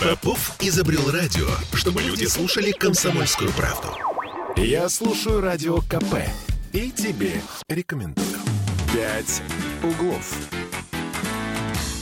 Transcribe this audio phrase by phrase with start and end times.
[0.00, 3.88] Попов изобрел радио, чтобы люди слушали комсомольскую правду.
[4.56, 6.14] Я слушаю радио КП
[6.72, 8.38] и тебе рекомендую.
[8.94, 9.42] «Пять
[9.82, 10.34] углов».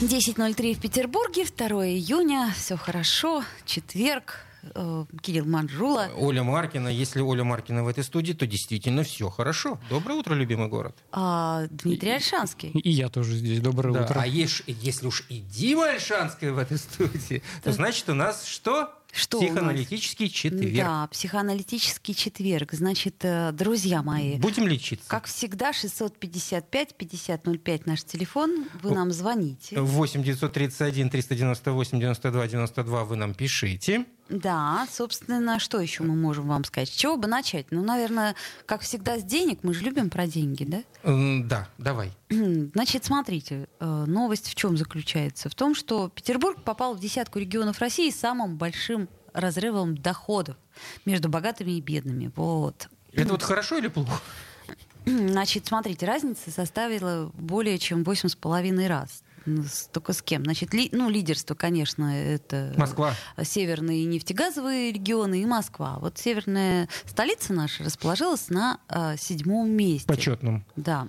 [0.01, 4.45] 10.03 в Петербурге, 2 июня, все хорошо, четверг,
[4.75, 6.09] э, Кирилл Манжула.
[6.17, 6.89] Оля Маркина.
[6.89, 9.79] Если Оля Маркина в этой студии, то действительно все хорошо.
[9.91, 10.97] Доброе утро, любимый город.
[11.13, 12.71] А, Дмитрий Альшанский.
[12.71, 13.61] И я тоже здесь.
[13.61, 14.21] Доброе Да, утро.
[14.21, 18.93] А еш- если уж и Дима Альшанская в этой студии, то значит у нас что?
[19.13, 19.41] Что?
[19.41, 20.77] Психоаналитический четверг.
[20.77, 22.73] Да, психоаналитический четверг.
[22.73, 25.09] Значит, э, друзья мои, Будем лечиться.
[25.09, 28.67] как всегда, 655-5005 наш телефон.
[28.83, 29.81] Вы нам звоните.
[29.81, 34.05] 8 931 398 92 92 вы нам пишите.
[34.29, 36.91] Да, собственно, что еще мы можем вам сказать?
[36.91, 37.67] С чего бы начать?
[37.71, 38.35] Ну, наверное,
[38.67, 39.61] как всегда, с денег.
[39.63, 40.83] Мы же любим про деньги, да?
[41.03, 42.13] Да, давай.
[42.31, 45.49] Значит, смотрите, э, новость в чем заключается?
[45.49, 50.57] В том, что Петербург попал в десятку регионов России с самым большим разрывом доходов
[51.05, 52.31] между богатыми и бедными.
[52.37, 52.89] Вот.
[53.13, 54.21] Это вот хорошо или плохо?
[55.07, 59.23] Значит, смотрите, разница составила более чем 8,5 раз.
[59.47, 60.45] Ну, Только с кем?
[60.45, 63.15] Значит, ли- ну, лидерство, конечно, это Москва.
[63.43, 65.99] северные нефтегазовые регионы и Москва.
[66.01, 70.07] Вот северная столица наша расположилась на э, седьмом месте.
[70.07, 70.67] Почетным.
[70.77, 71.09] Да.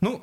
[0.00, 0.20] Ну,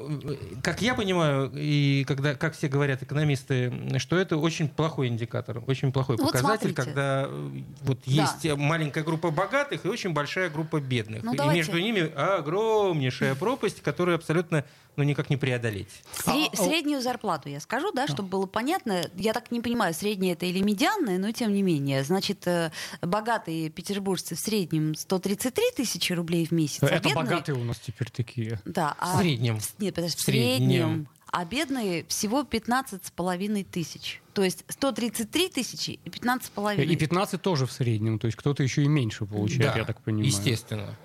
[0.63, 5.91] как я понимаю, и когда, как все говорят экономисты, что это очень плохой индикатор, очень
[5.91, 6.81] плохой Ну, вот показатель, смотрите.
[6.83, 7.49] когда э,
[7.81, 8.11] вот Да.
[8.11, 11.23] есть маленькая группа богатых и очень большая группа бедных.
[11.23, 11.57] Ну, и давайте.
[11.59, 16.03] между ними огромнейшая пропасть, которую абсолютно ну, никак не преодолеть.
[16.25, 19.01] Сре- А, а- среднюю зарплату я скажу, да, чтобы было понятно.
[19.15, 22.03] Я так не понимаю, средняя это или медианная, но тем не менее.
[22.03, 26.83] Значит, э, богатые петербуржцы в среднем 133 тысячи рублей в месяц.
[26.83, 28.59] а Это бедные- богатые у нас теперь такие.
[28.65, 29.59] Да, а- среднем.
[29.79, 30.69] Нет, подожди, в среднем.
[30.69, 31.07] среднем.
[31.31, 34.21] А бедные всего 15 с половиной тысяч.
[34.33, 36.91] То есть 133 тысячи и 15 с половиной.
[36.91, 38.17] И 15 тоже в среднем.
[38.17, 40.25] То есть кто-то еще и меньше получает, Да, я так понимаю.
[40.25, 40.95] Естественно.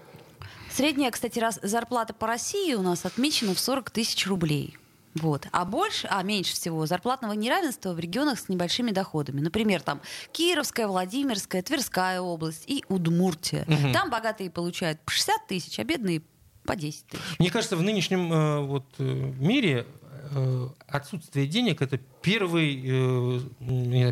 [0.70, 4.76] Средняя, кстати, раз, зарплата по России у нас отмечена в 40 тысяч рублей.
[5.14, 5.46] Вот.
[5.52, 9.40] А больше, а меньше всего зарплатного неравенства в регионах с небольшими доходами.
[9.40, 10.00] Например, там
[10.32, 13.66] Кировская, Владимирская, Тверская область и Удмуртия.
[13.92, 16.22] Там богатые получают по 60 тысяч, а бедные
[16.64, 17.22] по 10 тысяч.
[17.38, 19.04] Мне кажется, в нынешнем э, вот, э,
[19.38, 19.86] мире
[20.30, 23.42] э, отсутствие денег это первый,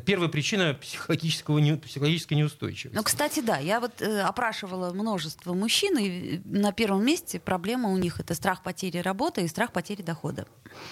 [0.00, 2.94] первая причина психологического, психологической неустойчивости.
[2.94, 8.20] Ну, кстати, да, я вот опрашивала множество мужчин, и на первом месте проблема у них
[8.20, 10.46] это страх потери работы и страх потери дохода.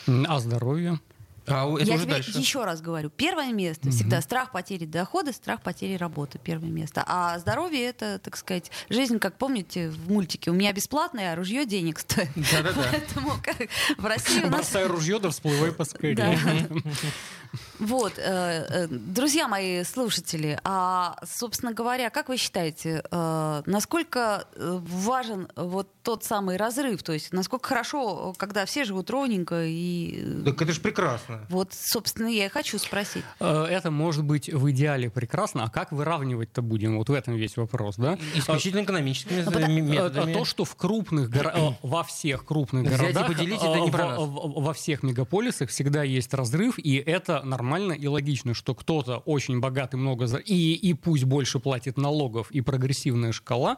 [0.07, 0.99] А здоровье?
[1.51, 2.31] А это Я уже тебе дальше.
[2.39, 7.03] еще раз говорю, первое место всегда страх потери дохода, страх потери работы, первое место.
[7.07, 11.67] А здоровье это, так сказать, жизнь, как помните в мультике, у меня бесплатное, а ружье
[11.67, 12.29] денег стоит.
[12.35, 12.89] Да-да-да.
[12.91, 13.57] Поэтому как
[13.99, 16.15] в России у нас Бросай ружье, да всплывай поскорее.
[16.15, 16.35] Да.
[17.79, 18.23] Вот, э,
[18.69, 26.25] э, друзья мои слушатели, а, собственно говоря, как вы считаете, э, насколько важен вот тот
[26.25, 31.45] самый разрыв, то есть насколько хорошо, когда все живут ровненько и Так это же прекрасно.
[31.49, 33.25] вот, собственно, я и хочу спросить.
[33.39, 36.99] Это может быть в идеале прекрасно, а как выравнивать-то будем?
[36.99, 38.19] Вот в этом весь вопрос, да?
[38.35, 40.33] Исключительно экономическими пода- э, Э, методами.
[40.35, 43.91] То, что в крупных горо- э, во всех крупных Взять и городах, поделить, это не
[43.91, 44.19] про во- нас.
[44.21, 49.61] в- во всех мегаполисах всегда есть разрыв, и это нормально и логично, что кто-то очень
[49.61, 50.39] богатый, много за...
[50.39, 53.77] и, и пусть больше платит налогов, и прогрессивная шкала,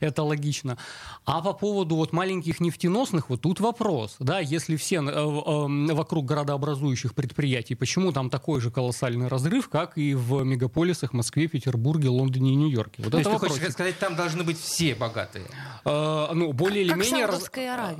[0.00, 0.78] это логично.
[1.24, 6.24] А по поводу вот маленьких нефтеносных, вот тут вопрос, да, если все э, э, вокруг
[6.26, 12.52] городообразующих предприятий, почему там такой же колоссальный разрыв, как и в мегаполисах Москве, Петербурге, Лондоне
[12.52, 13.02] и Нью-Йорке?
[13.02, 13.72] Вот То есть это ты хочешь вопросик.
[13.72, 15.44] сказать, там должны быть все богатые?
[15.84, 17.50] Э, ну, более или Как в менее раз-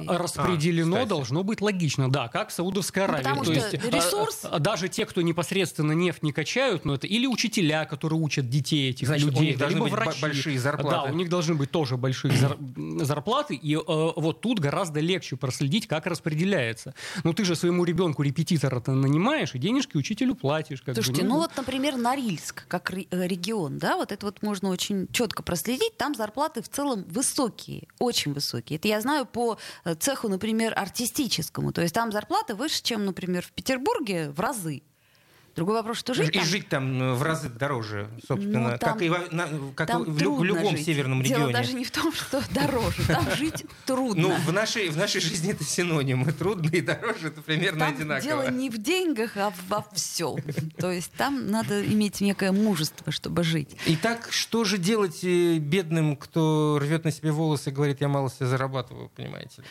[0.09, 1.09] распределено А, кстати.
[1.09, 3.23] должно быть логично, да, как в Саудовской Аравии.
[3.25, 6.95] потому То что есть, э, ресурс- э, даже те, кто непосредственно нефть не качают, но
[6.95, 10.21] это или учителя, которые учат детей этих Значит, у людей, них должны либо врачи.
[10.21, 11.09] большие зарплаты.
[11.09, 15.37] Да, у них должны быть тоже большие зар- зарплаты, и э, вот тут гораздо легче
[15.37, 16.95] проследить, как распределяется.
[17.23, 20.81] Ну, ты же своему ребенку репетитора-то нанимаешь, и денежки учителю платишь.
[20.83, 24.69] Как бы, Слушайте, ну вот, например, Норильск, как э, регион, да, вот это вот можно
[24.71, 25.97] очень четко проследить.
[25.97, 28.79] Там зарплаты в целом высокие, очень высокие.
[28.79, 31.73] Это я знаю по э, цеху, например, артистическому.
[31.73, 34.83] То есть там зарплаты выше, чем, например, в Петербурге в разы.
[35.57, 38.93] Другой вопрос, что жить и там жить там э, в разы дороже, собственно, Ну, там-
[38.95, 40.87] как и во- на- как там и в, в любом жить.
[40.87, 41.53] северном Дело регионе.
[41.55, 43.03] даже не в том, что дороже.
[43.07, 44.29] Там жить трудно.
[44.29, 46.33] Ну, в нашей, в нашей жизни это синонимы.
[46.33, 48.21] Трудно и дороже, это примерно Там одинаково.
[48.29, 50.37] дело не в деньгах, а во всем.
[50.77, 53.77] То есть там надо иметь некое мужество, чтобы жить.
[53.87, 58.29] Итак, что же делать э, бедным, кто рвет на себе волосы и говорит, я мало
[58.31, 59.69] себе зарабатываю, понимаете ли?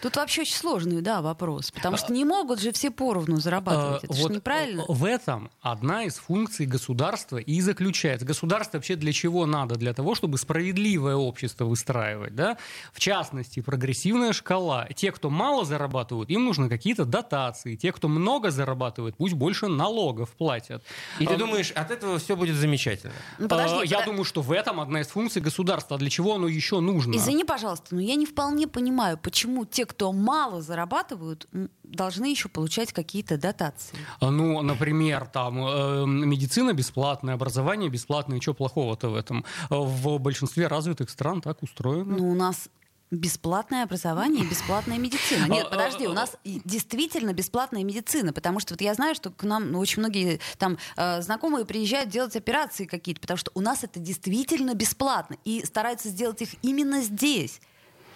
[0.00, 1.70] Тут вообще очень сложный, да, вопрос.
[1.70, 4.04] Потому что не могут же все поровну зарабатывать.
[4.04, 4.84] Это А, вот же неправильно.
[4.88, 8.24] В этом одна из функций государства и заключается.
[8.26, 9.74] Государство вообще для чего надо?
[9.76, 12.34] Для того, чтобы справедливое общество выстраивать.
[12.34, 12.58] Да?
[12.92, 14.86] В частности, прогрессивная шкала.
[14.94, 17.74] Те, кто мало зарабатывают, им нужны какие-то дотации.
[17.76, 20.84] Те, кто много зарабатывает, пусть больше налогов платят.
[21.18, 23.12] И ты А, думаешь, от этого все будет замечательно?
[23.38, 25.96] Ну, подожди, а, Я подо- думаю, что в этом одна из функций государства.
[25.96, 27.16] А для чего оно еще нужно?
[27.16, 31.48] Извини, пожалуйста, но я не вполне понимаю, почему те, кто мало зарабатывают,
[31.82, 33.96] должны еще получать какие-то дотации.
[34.20, 39.44] А, Ну, например, там э, медицина бесплатная, образование бесплатное, ничего плохого-то в этом.
[39.70, 42.16] В большинстве развитых стран так устроено.
[42.16, 42.68] Ну, у нас
[43.10, 45.46] бесплатное образование и бесплатная медицина.
[45.46, 49.30] Нет, А, подожди, а, у нас действительно бесплатная медицина, потому что вот я знаю, что
[49.30, 53.60] к нам ну, очень многие там э, знакомые приезжают делать операции какие-то, потому что у
[53.60, 57.60] нас это действительно бесплатно, и стараются сделать их именно здесь.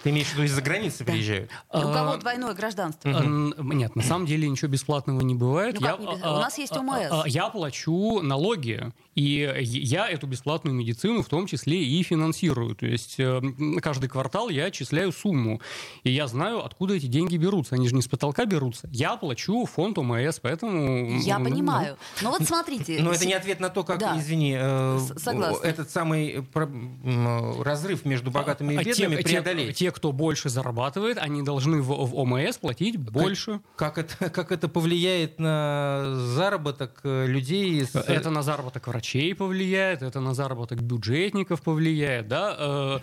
[0.03, 1.11] Ты имеешь в виду, из-за границы Да.
[1.13, 1.49] приезжают?
[1.71, 3.09] У А, кого двойное гражданство.
[3.09, 5.79] А, Нет, на самом деле ничего бесплатного не бывает.
[5.79, 7.07] Ну как не без- у нас есть ОМС.
[7.09, 12.75] а, Я плачу налоги, и я эту бесплатную медицину в том числе и финансирую.
[12.75, 13.41] То есть э,
[13.81, 15.61] каждый квартал я отчисляю сумму,
[16.03, 17.75] и я знаю, откуда эти деньги берутся.
[17.75, 18.89] Они же не с потолка берутся.
[18.91, 21.19] Я плачу фонд ОМС, поэтому...
[21.19, 21.97] Я ну, понимаю.
[22.21, 22.99] Но вот смотрите.
[23.01, 24.17] Но это не ответ на то, как, Да.
[24.19, 25.65] извини, э, согласна.
[25.65, 29.77] этот самый про- м, разрыв между богатыми и А бедными те, те- преодолеть.
[29.77, 33.59] те, кто больше зарабатывает, они должны в, в ОМС платить больше.
[33.75, 37.85] Как это, как это повлияет на заработок э, людей?
[37.85, 39.02] с- Это на заработок врачей
[39.33, 43.01] повлияет, это на заработок бюджетников повлияет, да.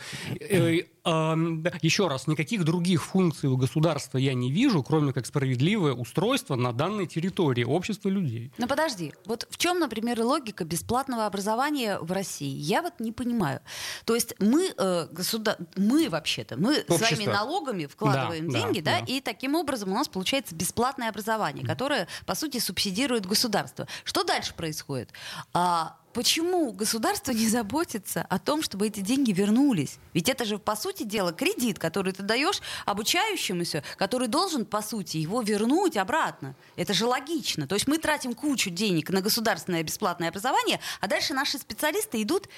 [1.04, 6.72] Еще раз, никаких других функций у государства я не вижу, кроме как справедливое устройство на
[6.72, 8.52] данной территории общества людей.
[8.58, 12.54] Ну подожди, вот в чем, например, логика бесплатного образования в России?
[12.54, 13.60] Я вот не понимаю.
[14.04, 15.56] То есть мы, э, государ...
[15.76, 16.96] мы вообще-то, мы Общество.
[16.96, 19.12] своими налогами вкладываем Да, деньги, да, да, да.
[19.12, 23.86] и таким образом у нас получается бесплатное образование, которое, по сути, субсидирует государство.
[24.04, 25.10] Что дальше происходит?
[25.52, 29.98] А, Почему государство не заботится о том, чтобы эти деньги вернулись?
[30.12, 35.18] Ведь это же, по сути дела, кредит, который ты даешь обучающемуся, который должен, по сути,
[35.18, 36.56] его вернуть обратно.
[36.74, 37.68] Это же логично.
[37.68, 42.48] То есть мы тратим кучу денег на государственное бесплатное образование, а дальше наши специалисты идут,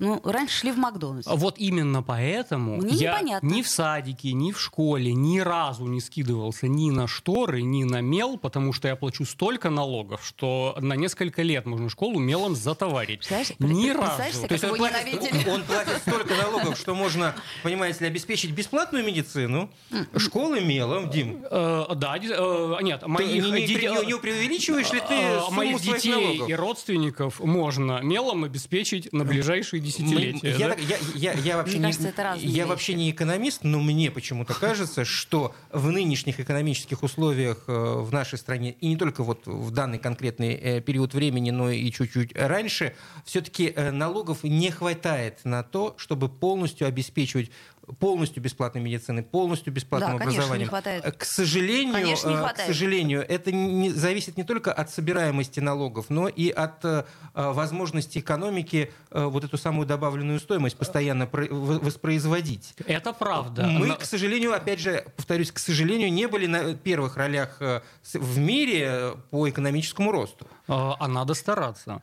[0.00, 1.26] ну, раньше шли в Макдональдс.
[1.26, 3.46] Вот именно поэтому Мне я непонятно.
[3.46, 8.00] ни в садике, ни в школе ни разу не скидывался ни на шторы, ни на
[8.00, 13.20] мел, потому что я плачу столько налогов, что на несколько лет можно школу мелом затоварить.
[13.20, 14.46] Представляешь, Ни разу.
[14.46, 19.70] То есть он платит, он платит столько налогов, что можно, понимаете ли, обеспечить бесплатную медицину,
[20.16, 21.44] школы мелом, Дим.
[21.50, 26.48] Э, да, э, нет, не, преувеличиваешь ли ты э, сумму моих своих детей налогов?
[26.48, 30.52] и родственников можно мелом обеспечить на ближайшие десятилетия.
[30.54, 30.74] Мы- я, да?
[30.74, 32.68] так- я- я- я вообще Мне не, кажется, это разные я вещи.
[32.68, 38.38] вообще не экономист, но мне почему-то кажется, что в нынешних экономических условиях э, в нашей
[38.38, 42.94] стране, и не только вот в данный конкретный э, период времени, но и чуть-чуть раньше,
[43.24, 47.50] все-таки налогов не хватает на то, чтобы полностью обеспечивать
[47.98, 50.66] полностью бесплатной медицины, полностью бесплатным Да, конечно, образованием.
[50.66, 51.04] не хватает.
[51.04, 55.60] Э, К сожалению, Конечно, не э, к сожалению, это не, зависит не только от собираемости
[55.60, 57.04] налогов, но и от э,
[57.34, 62.74] э, возможности экономики э, вот эту самую добавленную стоимость постоянно про- в- воспроизводить.
[62.86, 63.66] Это правда.
[63.66, 68.38] Мы, Но- к сожалению, опять же, повторюсь, к сожалению, не были на первых ролях в
[68.38, 70.46] мире по экономическому росту.
[70.66, 72.02] А надо стараться.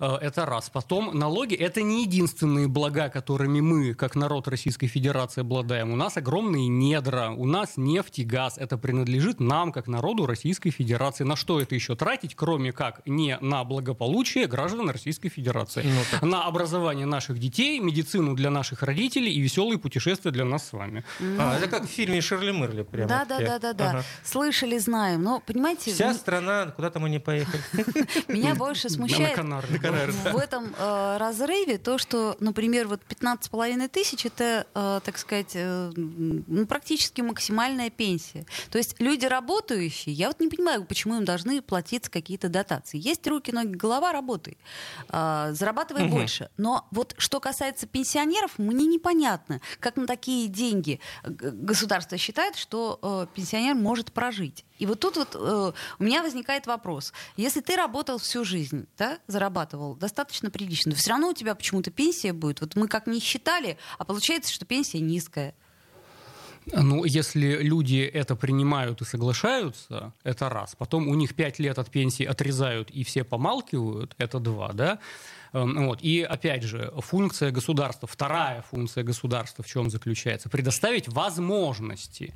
[0.00, 0.70] Это раз.
[0.70, 5.92] Потом налоги— это не единственные блага, которыми мы, как народ Российской Федерации, обладаем.
[5.92, 8.58] У нас огромные недра, у нас нефть и газ.
[8.58, 11.24] Это принадлежит нам, как народу Российской Федерации.
[11.24, 15.82] На что это еще тратить, кроме как не на благополучие граждан Российской Федерации?
[15.84, 16.22] Ну, так.
[16.22, 21.04] На образование наших детей, медицину для наших родителей и веселые путешествия для нас с вами.
[21.38, 23.08] А, это как в фильме Шерли Мерли прямо.
[23.08, 23.90] Да, да, да, да, да.
[23.90, 24.04] Ага.
[24.22, 25.22] Слышали, знаем.
[25.22, 27.62] Но, понимаете, Вся м- страна, куда там они поехали?
[28.28, 35.00] меня больше смущает в, этом э, разрыве то, что, например, вот 15,5 тысяч это, э,
[35.14, 38.44] так сказать, э, ну, практически максимальная пенсия.
[38.70, 42.98] То есть люди работающие, я вот не понимаю, почему им должны платиться какие-то дотации.
[42.98, 44.58] Есть руки, ноги, голова, работай.
[45.10, 46.50] Э, зарабатывай больше.
[46.56, 53.26] Но вот что касается пенсионеров, мне непонятно, как на такие деньги государство считает, что э,
[53.36, 54.64] пенсионер может прожить.
[54.78, 57.12] И вот тут вот э, у меня возникает вопрос.
[57.36, 62.32] Если ты работал всю жизнь, да, зарабатывал достаточно прилично, все равно у тебя почему-то пенсия
[62.32, 62.60] будет.
[62.60, 65.54] Вот мы как не считали, а получается, что пенсия низкая.
[66.66, 70.74] Ну, если люди это принимают и соглашаются, это раз.
[70.76, 74.98] Потом у них пять лет от пенсии отрезают и все помалкивают, это два, да.
[75.52, 76.00] Эм, Вот.
[76.02, 80.48] И опять же, функция государства, вторая функция государства в чем заключается?
[80.48, 82.34] Предоставить возможности.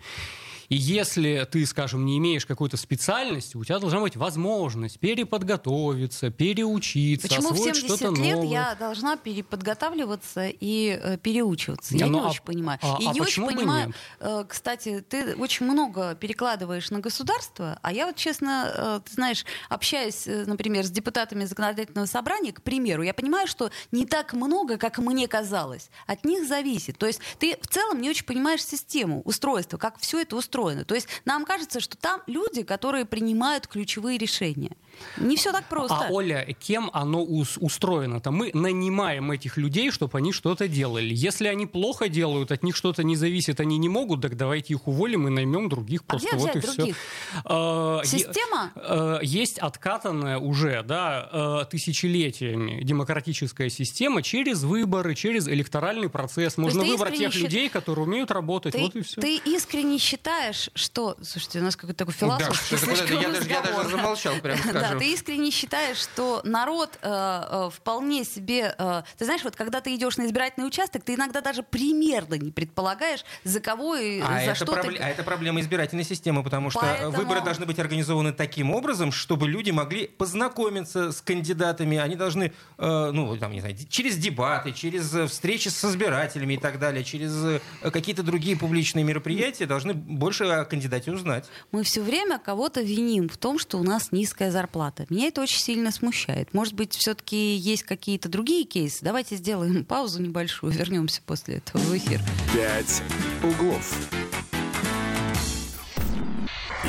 [0.69, 7.29] И если ты, скажем, не имеешь какой-то специальности, у тебя должна быть возможность переподготовиться, переучиться,
[7.29, 8.49] Почему в освоить 70 что-то лет новое.
[8.51, 11.95] я должна переподготавливаться и э, переучиваться?
[11.95, 12.79] Не, Я ну, не а- очень понимаю.
[12.83, 13.97] а- и а не очень почему понимаю, нет?
[14.21, 19.45] э, кстати, ты очень много перекладываешь на государство, а я вот, честно, э, ты знаешь,
[19.71, 24.99] общаясь, например, с депутатами законодательного собрания, к примеру, я понимаю, что не так много, как
[24.99, 25.89] мне казалось.
[26.07, 26.99] От них зависит.
[26.99, 30.58] То есть ты в целом не очень понимаешь систему, устройство, как все это устроено.
[30.85, 34.77] То есть нам кажется, что там люди, которые принимают ключевые решения.
[35.17, 35.97] Не все так просто.
[35.97, 38.31] А, Оля, кем оно ус- устроено-то?
[38.31, 41.13] Мы нанимаем этих людей, чтобы они что-то делали.
[41.15, 44.87] Если они плохо делают, от них что-то не зависит, они не могут, так давайте их
[44.89, 46.03] уволим и наймем других.
[46.07, 48.01] А Просто где вот взять и все.
[48.05, 49.19] Система?
[49.23, 56.57] Есть откатанная уже, да, э, тысячелетиями демократическая система через выборы, через электоральный процесс.
[56.57, 58.73] Можно выбрать тех счит- людей, которые умеют работать.
[58.73, 59.21] Ты, вот и все.
[59.21, 61.17] ты искренне считаешь, что...
[61.23, 64.35] Слушайте, у нас какой-то такой куда-то слишком я даже- я даже замолчал,
[64.89, 68.75] прямо Да, ты искренне считаешь, что народ э, э, вполне себе...
[68.79, 72.51] э, ты знаешь, вот когда ты идешь на избирательный участок, ты иногда даже примерно не
[72.51, 75.03] предполагаешь, за кого и А за это, что пробле- ты...
[75.03, 79.49] а это проблема избирательной системы, потому что Поэтому- выборы должны быть организованы таким образом, чтобы
[79.49, 81.99] люди могли познакомиться с кандидатами.
[81.99, 86.59] Они должны, э, ну, там, не знаю, через дебаты, через э, встречи с избирателями и
[86.59, 91.45] так далее, через э, какие-то другие публичные мероприятия должны больше о кандидате узнать.
[91.73, 94.78] Мы все время кого-то виним в том, что у нас низкая зарплата.
[95.11, 96.55] Меня это очень сильно смущает.
[96.55, 99.05] Может быть, все-таки есть какие-то другие кейсы?
[99.05, 102.21] Давайте сделаем паузу небольшую, вернемся после этого в эфир.
[102.55, 103.03] «Пять
[103.43, 104.09] углов».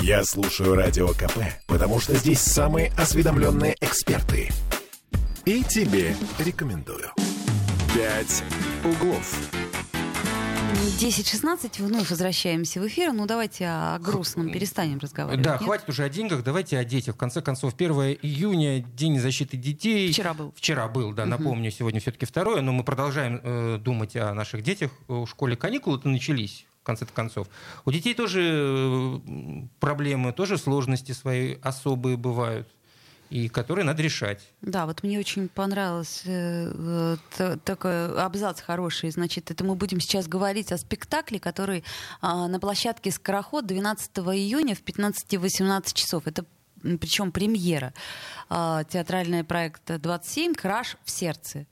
[0.01, 4.49] Я слушаю Радио КП, потому что здесь самые осведомленные эксперты.
[5.45, 7.11] И тебе рекомендую.
[7.93, 8.43] «Пять
[8.85, 9.58] углов».
[10.79, 13.11] 10.16, вновь возвращаемся в эфир.
[13.11, 15.43] Ну, давайте о грустном перестанем разговаривать.
[15.43, 15.63] Да, нет?
[15.63, 17.15] хватит уже о деньгах, давайте о детях.
[17.15, 20.09] В конце концов, 1 июня, День защиты детей.
[20.13, 20.53] Вчера был.
[20.55, 24.91] Вчера был, да, напомню, сегодня все-таки второе, но мы продолжаем э, думать о наших детях.
[25.09, 27.47] В школе каникулы-то начались в конце концов.
[27.83, 29.19] У детей тоже э,
[29.81, 32.69] проблемы, тоже сложности свои особые бывают,
[33.29, 34.41] и которые надо решать.
[34.61, 39.11] Да, вот мне очень понравился э, т- такой абзац хороший.
[39.11, 41.83] Значит, это мы будем сейчас говорить о спектакле, который
[42.21, 46.27] а, на площадке «Скороход» 12 июня в 15-18 часов.
[46.27, 46.45] Это
[46.81, 47.93] причем премьера.
[48.49, 51.65] А, театральный проект 27 «Краш в сердце».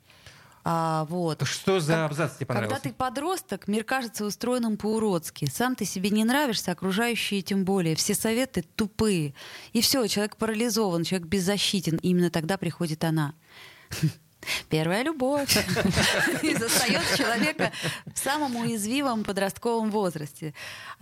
[0.70, 1.48] А, вот.
[1.48, 2.84] Что за абзац тебе Когда понравился?
[2.84, 5.50] ты подросток, мир кажется устроенным по-уродски.
[5.50, 7.96] Сам ты себе не нравишься, окружающие тем более.
[7.96, 9.34] Все советы тупые.
[9.72, 11.96] И все, человек парализован, человек беззащитен.
[12.02, 13.34] И именно тогда приходит она.
[14.70, 15.58] Первая любовь.
[16.44, 17.72] И застает человека
[18.06, 20.54] в самом уязвимом подростковом возрасте.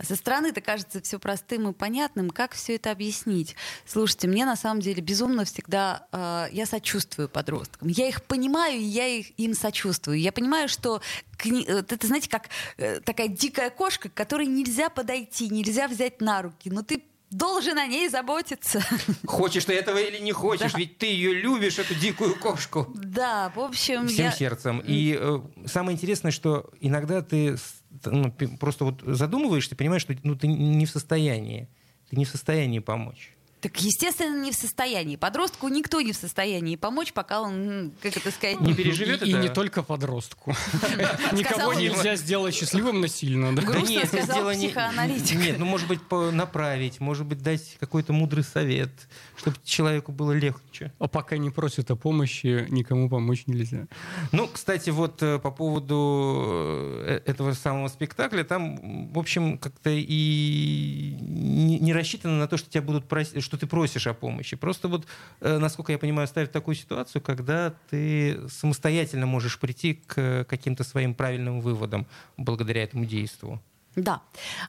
[0.02, 2.30] Со стороны это кажется все простым и понятным.
[2.30, 3.56] Как все это объяснить?
[3.86, 6.06] Слушайте, мне на самом деле безумно всегда...
[6.12, 7.88] э, я сочувствую подросткам.
[7.88, 10.20] Я их понимаю, и я их, им сочувствую.
[10.20, 11.00] Я понимаю, что
[11.44, 16.42] э, это, знаете, как э, такая дикая кошка, к которой нельзя подойти, нельзя взять на
[16.42, 16.70] руки.
[16.70, 18.80] Но ты должен о ней заботиться.
[19.26, 20.78] Хочешь ты этого или не хочешь, Да.
[20.78, 22.86] ведь ты ее любишь, эту дикую кошку.
[22.94, 24.32] Да, в общем, Всем я...
[24.32, 24.82] сердцем.
[24.84, 27.56] И э, самое интересное, что иногда ты
[28.04, 31.68] ну, просто вот задумываешься, понимаешь, что ну, ты не в состоянии.
[32.10, 33.35] Ты не в состоянии помочь.
[33.60, 35.16] Так, естественно, не в состоянии.
[35.16, 38.60] Подростку никто не в состоянии помочь, пока он, как это сказать...
[38.60, 40.54] Не переживет и, не только подростку.
[41.32, 43.56] Никого нельзя сделать счастливым насильно.
[43.56, 43.62] да?
[43.62, 45.38] Грустно сказал психоаналитик.
[45.38, 48.90] Нет, ну, может быть, направить, может быть, дать какой-то мудрый совет,
[49.36, 50.92] чтобы человеку было легче.
[50.98, 53.86] А пока не просят о помощи, никому помочь нельзя.
[54.32, 61.16] Ну, кстати, вот э, по поводу э, этого самого спектакля, там, в общем, как-то и
[61.20, 64.56] не рассчитано на то, что тебя будут просить, что ты просишь о помощи.
[64.56, 65.06] Просто вот,
[65.40, 71.14] э, насколько я понимаю, ставят такую ситуацию, когда ты самостоятельно можешь прийти к каким-то своим
[71.14, 73.60] правильным выводам благодаря этому действию.
[73.96, 74.20] Да.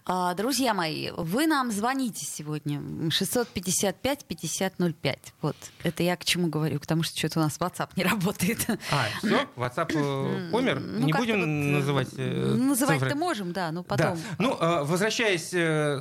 [0.05, 2.79] А, Друзья мои, вы нам звоните сегодня
[3.09, 5.17] 655-5005.
[5.41, 8.65] Вот, это я к чему говорю, потому что что-то у нас WhatsApp не работает.
[8.89, 9.45] А, все?
[9.57, 10.79] WhatsApp э, помер?
[10.79, 14.15] Ну, Не будем вот, э, называть Называть-то можем, да, но потом.
[14.15, 14.21] Да.
[14.39, 14.55] Ну,
[14.85, 15.49] возвращаясь,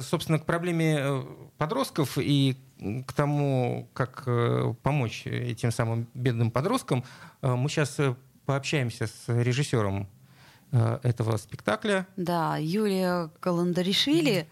[0.06, 1.26] собственно, к проблеме
[1.58, 7.04] подростков и к тому, как э, помочь этим самым бедным подросткам,
[7.42, 7.98] э, мы сейчас
[8.44, 10.08] пообщаемся с режиссером
[10.72, 12.06] э, этого спектакля.
[12.16, 14.48] Да, Юлия Каландаришвили.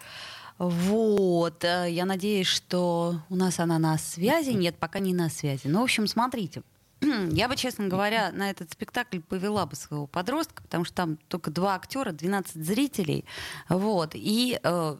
[0.58, 4.50] Вот, э, я надеюсь, что у нас она на связи.
[4.50, 5.66] Нет, пока не на связи.
[5.66, 6.62] Ну, в общем, смотрите.
[7.30, 11.50] Я бы, честно говоря, на этот спектакль повела бы своего подростка, потому что там только
[11.50, 13.24] два актера, 12 зрителей.
[13.68, 14.12] Вот.
[14.14, 14.96] И э,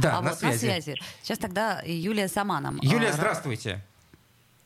[0.00, 0.66] Да, а на вот связи.
[0.66, 0.96] на связи.
[1.22, 2.78] Сейчас тогда Юлия сама нам.
[2.82, 3.80] Юлия, а, здравствуйте.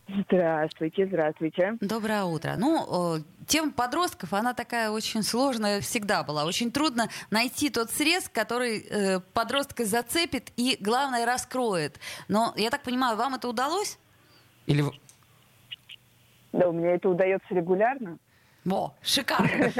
[0.08, 1.76] Здравствуйте, здравствуйте.
[1.80, 2.54] Доброе утро.
[2.56, 6.44] Ну, э, тема подростков, она такая очень сложная всегда была.
[6.44, 11.99] Очень трудно найти тот срез, который э, подростка зацепит и, главное, раскроет.
[12.28, 13.99] Но, я так понимаю, вам это удалось?
[14.66, 14.85] Или
[16.52, 18.18] Да, у меня это удается регулярно.
[18.66, 19.70] Во, шикарно.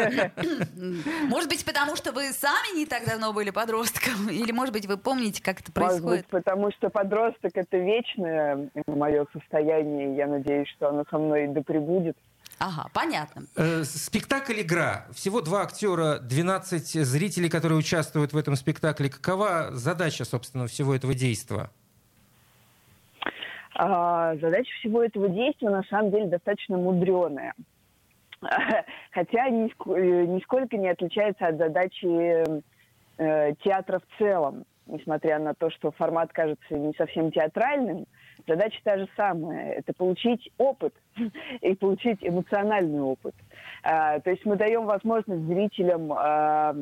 [1.27, 4.29] Может быть, потому что вы сами не так давно были подростком?
[4.31, 6.27] Или, может быть, вы помните, как это Может быть, происходит?
[6.29, 10.13] потому что подросток это вечное мое состояние.
[10.13, 12.17] и Я надеюсь, что оно со мной да пребудет.
[12.61, 13.43] Ага, понятно.
[13.57, 15.09] Э, Спектакль «Игра».
[15.13, 19.11] Всего два актера, 12 зрителей, которые участвуют в этом спектакле.
[19.11, 21.71] Какова задача, собственно, всего этого действия?
[23.75, 27.53] А, задача всего этого действия на самом деле достаточно мудреная.
[29.13, 32.45] Хотя э, нисколько не отличается от задачи
[33.19, 34.65] э, театра в целом.
[34.87, 38.07] Несмотря на то, что формат кажется не совсем театральным,
[38.47, 39.73] задача та же самая.
[39.73, 40.95] Это получить опыт
[41.61, 43.35] и получить эмоциональный опыт.
[43.83, 46.77] А, то есть мы даем возможность зрителям а,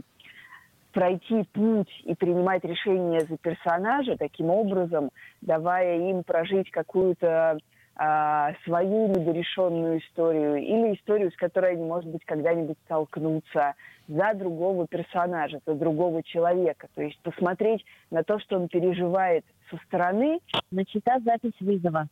[0.92, 7.58] пройти путь и принимать решения за персонажа, таким образом давая им прожить какую-то
[7.96, 13.74] а, свою недорешенную историю или историю, с которой они, может быть, когда-нибудь столкнутся
[14.08, 16.88] за другого персонажа, за другого человека.
[16.94, 20.40] То есть посмотреть на то, что он переживает со стороны.
[20.70, 22.08] Начата запись вызова.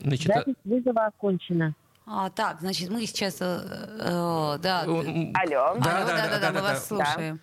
[0.00, 1.74] Значит, а- Запись вызова окончена.
[2.06, 3.40] А, так, значит, мы сейчас...
[3.40, 5.74] э, э, да, м, Алло.
[5.78, 7.04] Да, Алло, да, да, да, мы да, вас да.
[7.04, 7.40] слушаем.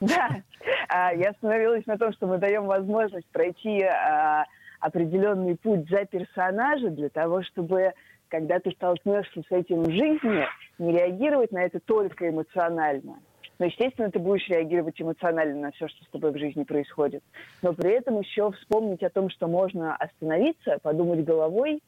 [0.00, 0.28] Да,
[0.88, 4.44] А, я остановилась на том, что мы даем возможность пройти а,
[4.80, 7.92] определенный путь за персонажа для того, чтобы,
[8.28, 10.44] когда ты столкнешься с этим в жизни,
[10.78, 13.18] не реагировать на это только эмоционально.
[13.58, 17.24] Но, естественно, ты будешь реагировать эмоционально на все, что с тобой в жизни происходит.
[17.60, 21.82] Но при этом еще вспомнить о том, что можно остановиться, подумать головой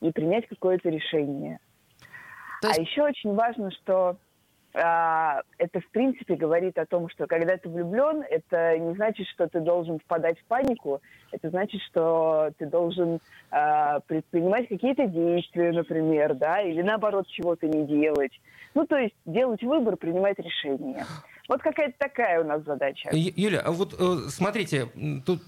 [0.00, 1.58] и принять какое-то решение.
[2.62, 4.16] То есть- А еще очень важно, что
[4.74, 9.60] это в принципе говорит о том, что когда ты влюблен, это не значит, что ты
[9.60, 13.18] должен впадать в панику, это значит, что ты должен
[13.50, 18.32] а, предпринимать какие-то действия, например, да, или наоборот чего-то не делать.
[18.74, 21.04] Ну, то есть делать выбор, принимать решение.
[21.48, 23.10] Вот какая-то такая у нас задача.
[23.12, 24.86] Юля, а вот э, смотрите,
[25.26, 25.42] тут,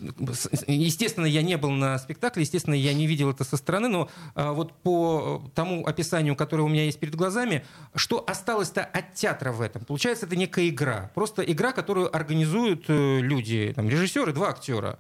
[0.66, 4.52] естественно, я не был на спектакле, естественно, я не видел это со стороны, но а,
[4.52, 9.61] вот по тому описанию, которое у меня есть перед глазами, что осталось-то от театра в
[9.61, 9.85] этом?
[9.85, 14.98] Получается, это некая игра, просто игра, которую организуют э, люди, там, режиссеры, два актера.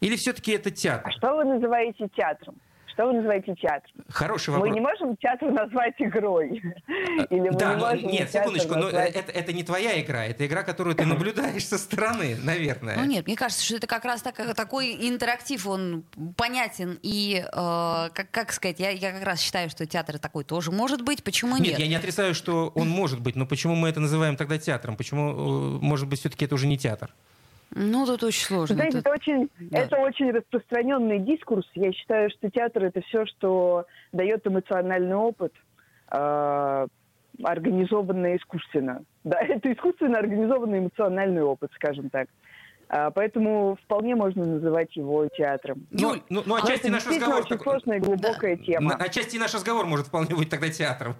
[0.00, 1.12] Или все-таки это А театр?
[1.12, 2.56] что вы называете театром?
[2.98, 4.04] Что вы называете театром?
[4.08, 4.74] Хороший Мы вопрос.
[4.74, 6.48] не можем театр назвать игрой.
[7.30, 10.00] Или мы Да, не но- можем нет, театр секундочку, но назвать- это, это не твоя
[10.00, 12.96] игра, это игра, которую ты наблюдаешь со стороны, наверное.
[12.96, 16.02] Ну нет, мне кажется, что это как раз так- такой интерактив, он
[16.36, 20.72] понятен и, э, как, как сказать, я, я как раз считаю, что театр такой тоже
[20.72, 21.68] может быть, почему нет?
[21.68, 24.96] Нет, я не отрицаю, что он может быть, но почему мы это называем тогда театром?
[24.96, 27.14] Почему, э, может быть, все-таки это уже не театр?
[27.74, 28.74] Ну, тут очень сложно.
[28.76, 29.78] Знаете, Тут- это очень, да.
[29.78, 31.66] это очень распространенный дискурс.
[31.74, 35.52] Я считаю, что театр это все, что дает эмоциональный опыт,
[36.10, 36.86] э,
[37.44, 39.02] организованный искусственно.
[39.24, 42.28] Да, это искусственно организованный эмоциональный опыт, скажем так.
[42.90, 45.86] А, поэтому вполне можно называть его театром.
[45.90, 47.40] Ну, Юль, ну, ну, Но отчасти это наш разговор...
[47.40, 48.90] очень такой- сложная и глубокая тема.
[48.92, 51.14] На- Отчасти наш разговор может вполне быть тогда театром.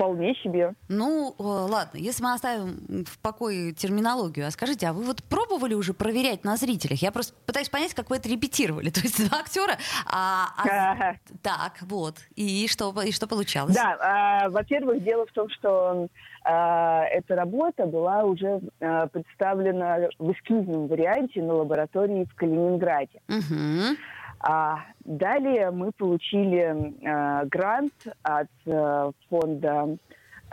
[0.00, 0.72] Вполне себе.
[0.88, 5.74] Ну, э, ладно, если мы оставим в покое терминологию, а скажите, а вы вот пробовали
[5.74, 7.02] уже проверять на зрителях?
[7.02, 8.88] Я просто пытаюсь понять, как вы это репетировали.
[8.90, 9.76] То есть два актера,
[10.10, 13.74] а, а- так, вот, и что, и что получалось?
[13.74, 16.08] Да, а, во-первых, дело в том, что
[16.44, 23.20] а, эта работа была уже а, представлена в эскизном варианте на лаборатории в Калининграде.
[23.28, 23.98] Мгм.
[24.42, 29.96] А далее мы получили а, грант от а, фонда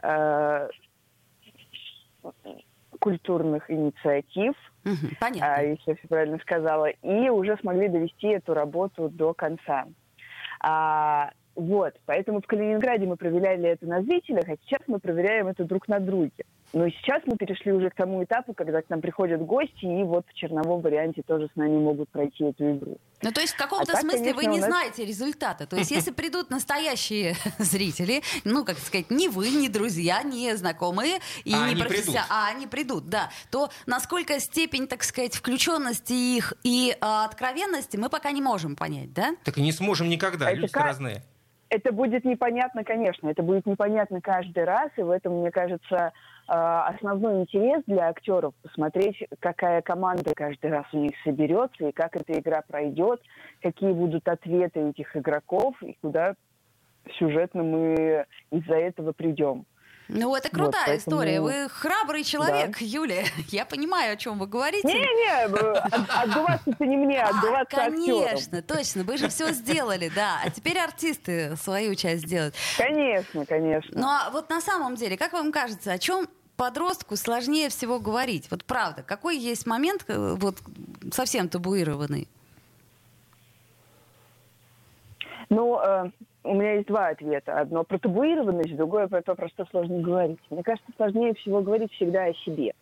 [0.03, 0.67] а,
[2.99, 4.95] культурных инициатив, Мгм.
[5.11, 5.61] а, Понятно.
[5.63, 9.85] если я все правильно сказала, и уже смогли довести эту работу до конца.
[10.59, 15.63] А, вот, поэтому в Калининграде мы проверяли это на зрителях, а сейчас мы проверяем это
[15.63, 16.43] друг на друге.
[16.73, 20.25] Но сейчас мы перешли уже к тому этапу, когда к нам приходят гости, и вот
[20.27, 22.97] в черновом варианте тоже с нами могут пройти эту игру.
[23.21, 25.65] Ну, то есть в каком-то А так, смысле вы конечно, не у нас- знаете результата.
[25.65, 31.19] То есть если придут настоящие зрители, ну, как сказать, не вы, не друзья, не знакомые,
[31.45, 32.15] и А не придут.
[32.29, 38.09] а они придут, да, то насколько степень, так сказать, включенности их и а, откровенности мы
[38.09, 39.35] пока не можем понять, да?
[39.45, 40.83] Так и не сможем никогда, А люди как?
[40.83, 41.23] разные.
[41.69, 46.13] Это будет непонятно, конечно, это будет непонятно каждый раз, и в этом, мне кажется,
[46.47, 52.15] а, основной интерес для актеров посмотреть, какая команда каждый раз у них соберется, и как
[52.15, 53.21] эта игра пройдет,
[53.61, 56.35] какие будут ответы этих игроков, и куда
[57.17, 59.65] сюжетно мы из-за этого придем.
[60.09, 60.97] Ну, это крутая вот, поэтому...
[60.97, 61.41] история.
[61.41, 62.85] Вы храбрый человек, да.
[62.85, 63.25] Юлия.
[63.49, 64.87] Я понимаю, о чем вы говорите.
[64.87, 69.03] Не-не, отдуваться-то не мне, а, отдуваться а, Конечно, точно.
[69.03, 70.39] Вы же все сделали, да.
[70.43, 72.55] А теперь артисты свою часть сделают.
[72.77, 73.99] Конечно, конечно.
[73.99, 78.49] Ну, а вот на самом деле, как вам кажется, о чем подростку сложнее всего говорить?
[78.49, 80.57] Вот правда, какой есть момент э, вот
[81.11, 82.27] совсем табуированный?
[85.49, 86.09] Ну, э,
[86.47, 87.59] у меня есть два ответа.
[87.59, 90.39] Одно про табуированность, другое про то, про что сложно говорить.
[90.49, 92.73] Мне кажется, сложнее всего говорить всегда о себе.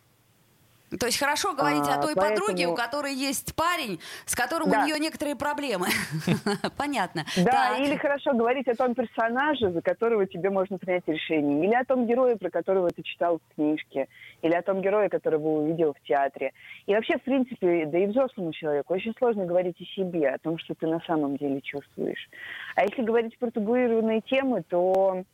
[1.00, 2.46] То есть хорошо говорить а, о той поэтому...
[2.46, 4.82] подруге, у которой есть парень, с которым да.
[4.82, 5.88] у нее некоторые проблемы.
[6.76, 7.24] Понятно.
[7.36, 7.80] Да, так.
[7.80, 11.66] или хорошо говорить о том персонаже, за которого тебе можно принять решение.
[11.66, 14.06] Или о том герое, про которого ты читал в книжке.
[14.42, 16.52] Или о том герое, которого увидел в театре.
[16.86, 20.56] И вообще, в принципе, да и взрослому человеку очень сложно говорить о себе, о том,
[20.58, 22.28] что ты на самом деле чувствуешь.
[22.76, 25.24] А если говорить про табуированные темы, то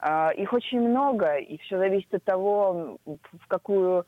[0.00, 4.04] э, их очень много, и все зависит от того, в какую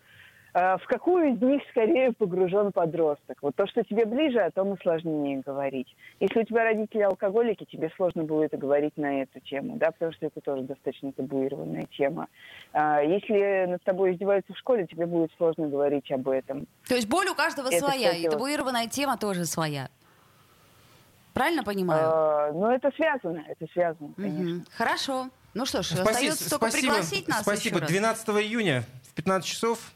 [0.53, 3.39] в какую из них скорее погружен подросток.
[3.43, 5.87] Вот то, что тебе ближе, о том и сложнее говорить.
[6.19, 10.27] Если у тебя родители алкоголики, тебе сложно будет говорить на эту тему, да, потому что
[10.27, 12.29] это тоже достаточно табуированная тема.
[12.73, 16.67] А, если над тобой издеваются в школе, тебе будет сложно говорить об этом.
[16.89, 19.89] То есть боль у каждого это, своя, и табуированная тема тоже своя.
[21.33, 22.03] Правильно понимаю?
[22.05, 24.57] А, ну, это связано, это связано, конечно.
[24.57, 24.65] Угу.
[24.77, 25.31] Хорошо.
[25.55, 27.81] Ну что ж, спасибо, остается только спасибо, пригласить нас Спасибо.
[27.81, 29.93] 12 июня в 15 часов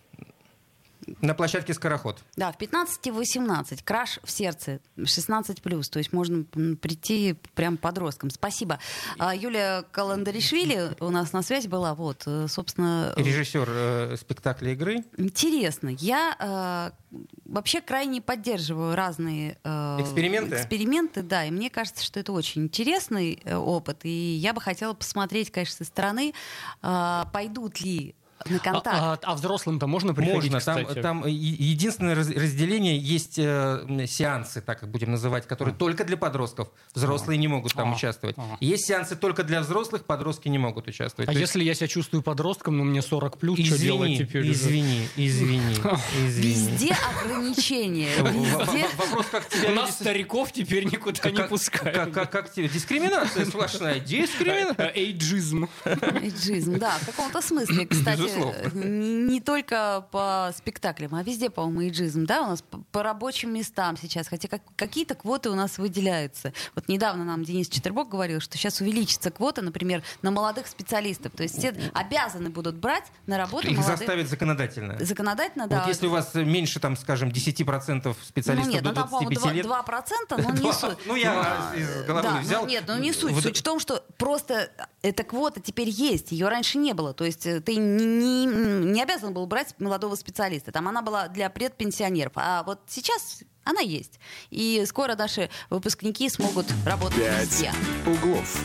[1.20, 2.22] на площадке «Скороход».
[2.36, 3.80] Да, в 15-18.
[3.84, 4.80] Краш в сердце.
[4.96, 5.90] 16+.
[5.90, 8.30] То есть можно прийти прям подросткам.
[8.30, 8.78] Спасибо.
[9.18, 11.94] А, Юлия Каландаришвили у нас на связи была.
[11.94, 13.12] Вот, э, собственно...
[13.16, 15.04] Э, Режиссер э, спектакля «Игры».
[15.16, 15.88] Интересно.
[15.88, 19.58] Я э, вообще крайне поддерживаю разные...
[19.64, 20.56] Э, эксперименты?
[20.56, 21.44] Эксперименты, да.
[21.44, 24.00] И мне кажется, что это очень интересный э, опыт.
[24.04, 26.34] И я бы хотела посмотреть, конечно, со стороны,
[26.82, 28.14] э, пойдут ли
[28.50, 28.86] на контакт.
[28.86, 30.58] А, а, а взрослым-то можно приходить, Можно.
[30.58, 30.94] Кстати?
[31.00, 35.78] Там, там единственное разделение есть э, сеансы, так как будем называть, которые а.
[35.78, 36.68] только для подростков.
[36.94, 37.40] Взрослые а.
[37.40, 37.94] не могут там а.
[37.94, 38.36] участвовать.
[38.38, 38.56] А.
[38.60, 41.28] Есть сеансы только для взрослых, подростки не могут участвовать.
[41.28, 41.68] А То если есть...
[41.80, 44.50] я себя чувствую подростком, но мне 40 плюс, извини, что делать теперь?
[44.50, 45.76] Извини, извини,
[46.18, 46.54] извини.
[46.54, 48.10] Везде ограничения.
[48.96, 49.70] Вопрос, как тебя...
[49.70, 52.12] У нас стариков теперь никуда не пускают.
[52.14, 52.68] Как тебе?
[52.68, 54.00] Дискриминация сплошная.
[54.00, 54.92] Дискриминация.
[54.94, 55.68] Эйджизм.
[55.84, 58.33] Эйджизм, да, в каком-то смысле, кстати
[58.74, 64.28] не только по спектаклям, а везде, по-моему, иджизм, да, у нас по рабочим местам сейчас,
[64.28, 66.52] хотя как, какие-то квоты у нас выделяются.
[66.74, 71.42] Вот недавно нам Денис Четербок говорил, что сейчас увеличится квота, например, на молодых специалистов, то
[71.42, 73.98] есть все обязаны будут брать на работу Их молодых...
[73.98, 74.96] заставят законодательно.
[75.04, 75.80] Законодательно, да.
[75.80, 79.42] Вот если у вас меньше, там, скажем, 10% специалистов ну, нет, до 25 ну, там,
[79.42, 79.66] 2, лет...
[79.66, 80.98] 2%, но не суть.
[81.06, 82.62] Ну, я из головы взял.
[82.62, 83.40] Ну, нет, ну не суть.
[83.40, 84.70] Суть в том, что просто
[85.04, 87.12] эта квота теперь есть, ее раньше не было.
[87.12, 90.72] То есть э, ты не, не обязан был брать молодого специалиста.
[90.72, 92.32] Там она была для предпенсионеров.
[92.36, 94.18] А вот сейчас она есть.
[94.50, 97.72] И скоро наши выпускники смогут работать Пять везде.
[98.06, 98.58] углов.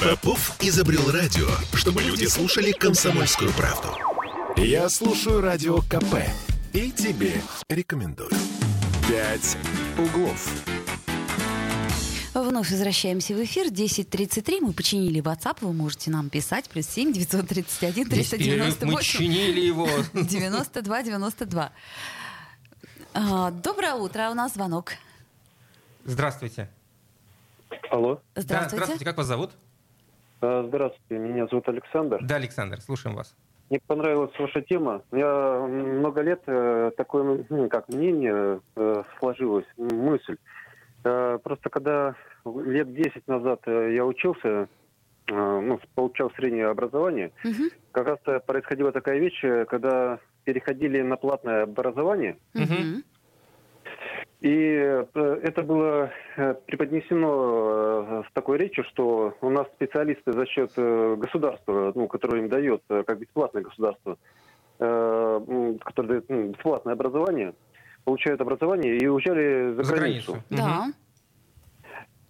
[0.00, 3.88] Попов изобрел радио, чтобы люди слушали комсомольскую правду.
[4.56, 6.22] Я слушаю радио КП
[6.72, 8.30] и тебе рекомендую.
[9.08, 9.56] «Пять
[9.98, 10.48] углов».
[12.34, 13.66] Вновь возвращаемся в эфир.
[13.66, 14.60] 10.33.
[14.60, 15.58] Мы починили WhatsApp.
[15.62, 16.70] Вы можете нам писать.
[16.70, 18.86] Плюс 7 931 398.
[18.86, 19.88] Мы чинили его.
[20.14, 21.72] 92 92.
[23.14, 24.28] А, доброе утро.
[24.30, 24.92] У нас звонок.
[26.04, 26.70] Здравствуйте.
[27.90, 28.20] Алло.
[28.36, 28.46] Здравствуйте.
[28.46, 29.04] Да, здравствуйте.
[29.04, 29.50] Как вас зовут?
[30.40, 31.18] А, здравствуйте.
[31.18, 32.20] Меня зовут Александр.
[32.22, 32.80] Да, Александр.
[32.80, 33.34] Слушаем вас.
[33.70, 35.02] Мне понравилась ваша тема.
[35.10, 40.36] У меня много лет э, такое ну, как мнение э, сложилось, мысль.
[41.04, 44.68] Э, просто когда лет 10 назад э, я учился,
[45.28, 47.70] э, ну, получал среднее образование, угу.
[47.92, 52.36] как раз происходила такая вещь, когда переходили на платное образование.
[52.54, 53.02] Угу.
[54.40, 56.10] И это было
[56.66, 62.82] преподнесено с такой речью, что у нас специалисты за счет государства, ну, которое им дает,
[62.88, 64.16] как бесплатное государство,
[64.78, 67.52] которое дает ну, бесплатное образование,
[68.04, 70.32] получают образование и уезжали за, за границу.
[70.32, 70.44] границу.
[70.50, 70.86] Да.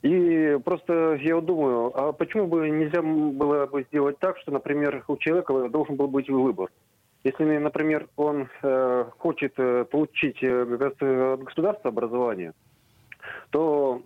[0.02, 5.04] И просто я вот думаю, а почему бы нельзя было бы сделать так, что, например,
[5.08, 6.70] у человека должен был быть выбор?
[7.22, 12.54] Если, например, он э, хочет э, получить э, от государства образование,
[13.50, 14.02] то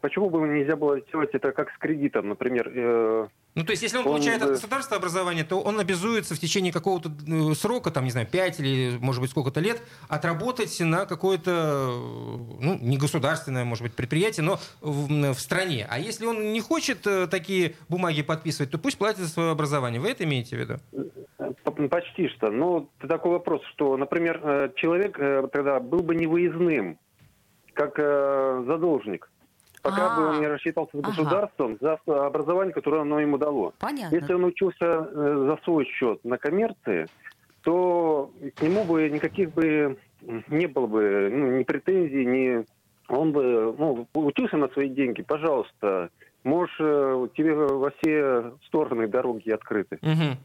[0.00, 2.72] почему бы нельзя было сделать это как с кредитом, например?
[2.74, 6.38] э, Ну, то есть, если он, Он, получает от государства образование, то он обязуется в
[6.40, 11.06] течение какого-то э, срока, там, не знаю, 5 или, может быть, сколько-то лет, отработать на
[11.06, 11.94] какое-то,
[12.60, 15.86] ну, не государственное, может быть, предприятие, но в, в стране.
[15.88, 20.00] А если он не хочет э, такие бумаги подписывать, то пусть платит за свое образование.
[20.00, 21.88] Вы это имеете в виду?
[21.88, 22.50] Почти что.
[22.50, 25.16] Ну, такой вопрос, что, например, э, человек
[25.52, 26.98] тогда был бы невыездным,
[27.72, 27.96] как
[28.66, 29.28] задолжник,
[29.84, 30.16] пока А.
[30.16, 31.10] бы он не рассчитался с Ага.
[31.10, 33.74] государством за образование, которое оно ему дало.
[33.78, 34.16] Понятно.
[34.16, 37.06] Если он учился э, за свой счет на коммерции,
[37.62, 39.98] то к нему бы никаких бы
[40.48, 42.64] не было бы ну, ни претензий, ни...
[43.08, 46.08] Он бы ну, учился на свои деньги, пожалуйста,
[46.44, 49.98] можешь, э, тебе во все стороны дороги открыты.
[50.00, 50.38] Мгм.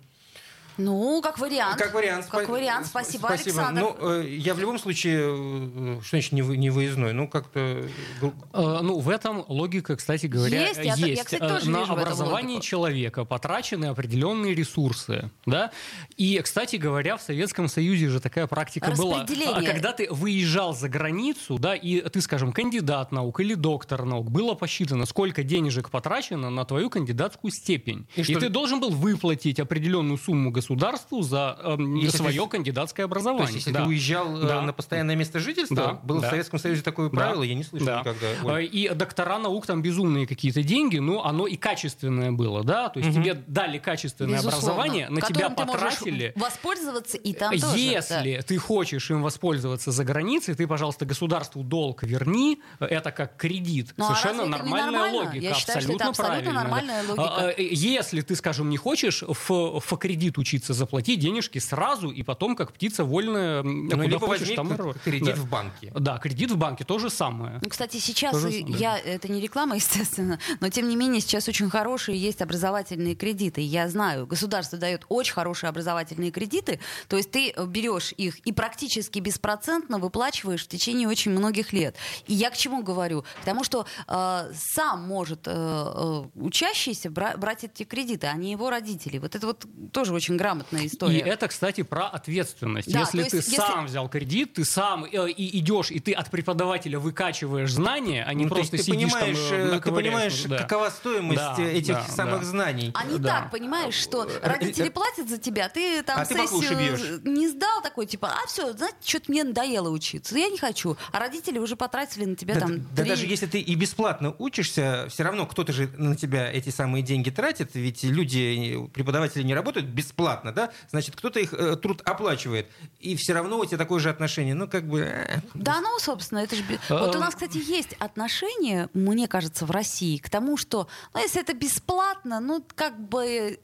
[0.79, 1.77] Ну, как вариант.
[1.77, 2.25] Как вариант.
[2.29, 2.85] Как спа- вариант.
[2.85, 3.81] с- Спасибо, Александр.
[3.81, 7.11] Ну, э, я в любом случае, э, что значит не вы- не выездной?
[7.11, 7.59] Ну, как-то...
[7.59, 11.93] Э, Ну, в этом логика, кстати говоря, Есть, я- я, кстати, Э, тоже На вижу
[11.93, 15.71] в этом образование человека потрачены определенные ресурсы, да?
[16.15, 19.19] И, кстати говоря, в Советском Союзе же такая практика была.
[19.23, 19.69] Распределение.
[19.69, 24.31] А Когда ты выезжал за границу, да, и ты, скажем, кандидат наук или доктор наук,
[24.31, 28.07] было посчитано, сколько денежек потрачено на твою кандидатскую степень.
[28.15, 32.49] И И, что- ты должен был выплатить определенную сумму государству за эм, Если свое ты-
[32.49, 33.45] кандидатское То образование.
[33.53, 33.83] есть, если Да.
[33.83, 34.61] ты уезжал э, Да.
[34.61, 36.29] на постоянное место жительства, Да, было в да.
[36.29, 37.15] Советском Союзе такое Да.
[37.17, 37.99] правило, я не слышал Да.
[38.01, 38.27] никогда.
[38.27, 38.69] Э, Оль.
[38.71, 43.11] И доктора наук там безумные какие-то деньги, но оно и качественное было, да, то есть
[43.13, 43.21] Мгм.
[43.23, 44.57] тебе дали качественное Безусловно.
[44.57, 46.33] образование, на тебя Которым ты можешь потратили.
[46.35, 47.77] воспользоваться и там тоже.
[47.77, 52.61] Если ты хочешь им воспользоваться за границей, ты, пожалуйста, государству долг верни.
[52.79, 53.93] Это как кредит.
[53.97, 55.17] Ну, а Совершенно не нормальная нормально?
[55.19, 55.37] логика.
[55.45, 56.63] Я считаю, что это абсолютно абсолютно правильно, да.
[56.63, 57.35] нормальная логика.
[57.35, 62.23] А, а, Если ты, скажем, не хочешь в, в кредит учиться, заплати денежки сразу, и
[62.23, 65.41] потом, как птица вольная, Ну, куда либо хочешь, возьми там кредит Да.
[65.41, 65.91] в банке.
[65.95, 67.59] Да, кредит в банке то же самое.
[67.61, 68.77] Ну, кстати, сейчас Тоже и- да.
[68.77, 73.61] я это не реклама, естественно, но тем не менее сейчас очень хорошие есть образовательные кредиты.
[73.61, 79.19] Я знаю, государство дает очень хорошие образовательные кредиты, то есть ты берешь их и практически
[79.19, 81.95] беспроцентно выплачиваешь в течение очень многих лет.
[82.27, 83.23] И я к чему говорю?
[83.41, 88.51] К тому, что э, сам может э, э, учащийся бра- брать эти кредиты, а не
[88.51, 89.17] его родители.
[89.17, 91.19] Вот это вот тоже очень грамотная история.
[91.19, 92.91] И это, кстати, про ответственность.
[92.91, 96.13] Да, если есть ты если- сам взял кредит, ты сам э, и идешь, и ты
[96.13, 99.75] от преподавателя выкачиваешь знания, а не Ну, то есть просто ты сидишь понимаешь, там, э,
[99.77, 100.57] э, ты понимаешь, да.
[100.57, 102.45] какова стоимость Да, э, этих да, самых да.
[102.45, 102.91] знаний.
[102.95, 103.29] А не Да.
[103.41, 107.21] так, понимаешь, что Э, родители платят за тебя, ты там а ты сессию бьешь.
[107.23, 110.97] не сдал такой, типа, а все, знаете, что-то мне надоело учиться, я не хочу.
[111.11, 114.35] А родители уже потратили на тебя Да, там да три- даже если ты и бесплатно
[114.39, 119.53] учишься, все равно кто-то же на тебя эти самые деньги тратит, ведь люди, преподаватели не
[119.53, 122.67] работают бесплатно, да, значит, кто-то их э, труд оплачивает,
[122.99, 125.01] и все равно у тебя такое же отношение, ну, как бы...
[125.01, 126.63] э, Да, ну, собственно, это же...
[126.89, 131.19] А, Вот у нас, кстати, есть отношение, мне кажется, в России к тому, что, ну,
[131.21, 133.59] если это бесплатно, ну, как бы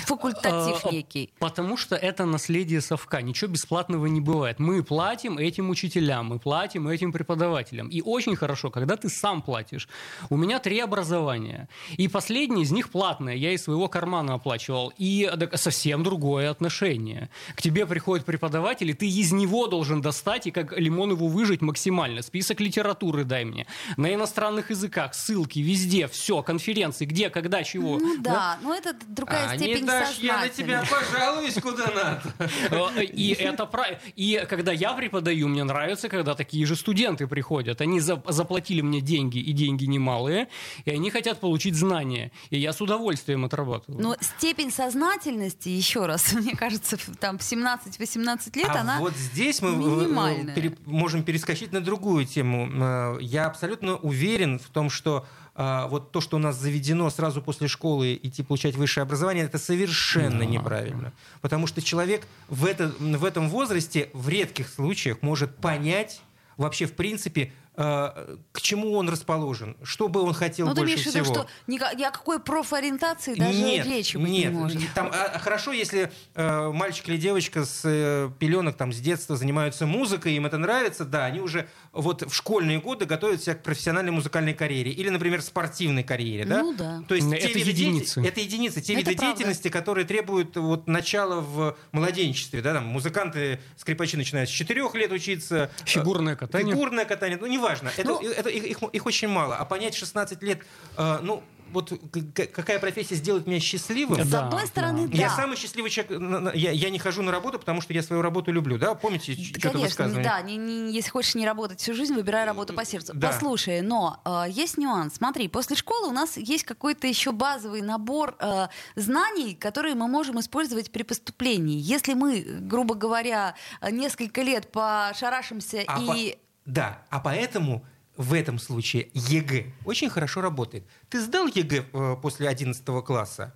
[0.00, 1.30] факультатив А, некий.
[1.38, 3.22] Потому что это наследие совка.
[3.22, 4.58] Ничего бесплатного не бывает.
[4.58, 7.88] Мы платим этим учителям, мы платим этим преподавателям.
[7.88, 9.88] И очень хорошо, когда ты сам платишь.
[10.30, 11.68] У меня три образования.
[11.96, 13.34] И последнее из них платное.
[13.34, 14.92] Я из своего кармана оплачивал.
[14.98, 17.30] И совсем другое отношение.
[17.54, 21.60] К тебе приходит преподаватель, и ты из него должен достать и как лимон его выжить
[21.60, 22.22] максимально.
[22.22, 23.66] Список литературы дай мне.
[23.96, 27.98] На иностранных языках, ссылки, везде, все, конференции, где, когда, чего.
[27.98, 33.02] Ну да, но это другая а степень дашь, я на тебя пожалуюсь куда надо.
[33.02, 34.00] И это правильно.
[34.16, 37.80] И когда я преподаю, мне нравится, когда такие же студенты приходят.
[37.80, 40.48] Они за- заплатили мне деньги, и деньги немалые,
[40.84, 42.30] и они хотят получить знания.
[42.50, 44.00] И я с удовольствием отрабатываю.
[44.02, 48.98] Но степень сознательности, еще раз, мне кажется, там в 17-18 лет а она...
[48.98, 50.76] вот здесь мы э, минимальная.
[50.86, 52.68] можем перескочить на другую тему.
[52.72, 55.26] Э, Я абсолютно уверен в том, что
[55.58, 60.38] вот то, что у нас заведено сразу после школы идти получать высшее образование, это совершенно
[60.40, 60.44] Да.
[60.44, 61.12] неправильно.
[61.40, 66.20] Потому что человек в, это, в этом возрасте в редких случаях может понять
[66.56, 71.06] вообще, в принципе, к чему он расположен, что бы он хотел Ну, ты больше имеешь
[71.06, 71.34] в виду, всего.
[71.34, 74.52] что ни, о какой профориентации даже нет, речи быть нет.
[74.52, 74.82] не может.
[74.94, 79.36] Там, а, а хорошо, если э, мальчик или девочка с э, пеленок там, с детства
[79.36, 83.62] занимаются музыкой, им это нравится, да, они уже вот в школьные годы готовят себя к
[83.62, 86.62] профессиональной музыкальной карьере или, например, спортивной карьере, да?
[86.62, 87.02] Ну да.
[87.06, 88.20] То есть Это те виды единицы.
[88.20, 89.36] деятель- это единицы, те Это виды правда.
[89.36, 95.12] деятельности, которые требуют вот начала в младенчестве, да, там музыканты, скрипачи начинают с 4 лет
[95.12, 95.70] учиться.
[95.80, 96.72] э, Фигурное катание.
[96.74, 100.42] Фигурное катание, ну неважно, это, Ну, это их, их- их очень мало, а понять 16
[100.42, 100.60] лет,
[100.96, 101.92] э, ну вот
[102.34, 104.24] какая профессия сделает меня счастливым.
[104.24, 105.14] С Да, одной стороны, да.
[105.18, 106.54] Я самый счастливый человек.
[106.54, 108.78] Я, я не хожу на работу, потому что я свою работу люблю.
[108.78, 110.24] Да, помните ч- что-то высказывание?
[110.26, 113.12] да, не- не- если хочешь не работать всю жизнь, выбирай работу по сердцу.
[113.14, 113.28] Да.
[113.28, 115.16] Послушай, но э, есть нюанс.
[115.16, 120.40] Смотри, после школы у нас есть какой-то еще базовый набор э, знаний, которые мы можем
[120.40, 121.78] использовать при поступлении.
[121.78, 126.38] Если мы, грубо говоря, э, несколько лет пошарашимся А по- и...
[126.68, 127.82] Да, а поэтому
[128.18, 130.84] в этом случае ЕГЭ очень хорошо работает.
[131.08, 133.54] Ты сдал ЕГЭ э, после 11 класса,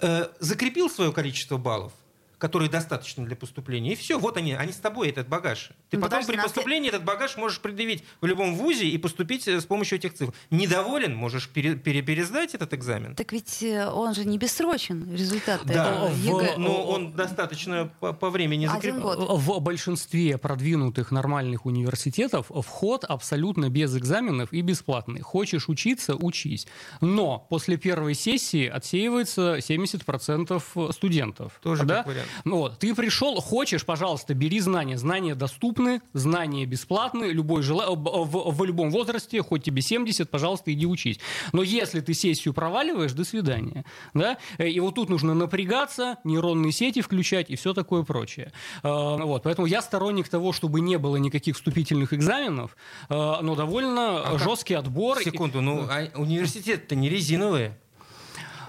[0.00, 1.92] э, закрепил свое количество баллов,
[2.46, 5.70] которые достаточно для поступления, и все, вот они, они с тобой, этот багаж.
[5.90, 9.60] Ты Ну, потом при поступлении этот багаж можешь предъявить в любом вузе и поступить э,
[9.60, 10.32] с помощью этих цифр.
[10.50, 13.16] Недоволен, можешь пере- пере- пересдать этот экзамен.
[13.16, 16.54] Так ведь э, он же не бессрочен, результат Да, этого в- ЕГЭ.
[16.58, 19.00] но он достаточно по, по времени закреплен.
[19.02, 25.20] В большинстве продвинутых нормальных университетов вход абсолютно без экзаменов и бесплатный.
[25.20, 26.66] Хочешь учиться– учись.
[27.00, 31.58] Но после первой сессии отсеивается 70% студентов.
[31.62, 31.96] Тоже да?
[31.98, 32.28] как вариант.
[32.44, 32.78] Ну Вот.
[32.78, 34.96] Ты пришел, хочешь, пожалуйста, бери знания.
[34.98, 37.26] Знания доступны, знания бесплатны.
[37.26, 37.90] Любой жела...
[37.90, 41.18] в, в- в любом возрасте, хоть тебе 70, пожалуйста, иди учись.
[41.52, 43.84] Но если ты сессию проваливаешь, до свидания.
[44.14, 44.38] Да?
[44.58, 48.52] Э, И вот тут нужно напрягаться, нейронные сети включать и все такое прочее.
[48.82, 49.42] Э, Вот.
[49.44, 52.76] Поэтому я сторонник того, чтобы не было никаких вступительных экзаменов,
[53.08, 55.18] э, но довольно А жесткий отбор.
[55.22, 57.78] Секунду, ну а университет-то не резиновые.